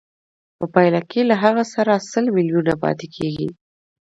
په 0.57 0.65
پایله 0.73 1.01
کې 1.09 1.21
له 1.29 1.35
هغه 1.43 1.63
سره 1.73 1.93
سل 2.11 2.25
میلیونه 2.37 2.73
پاتېږي 2.83 3.49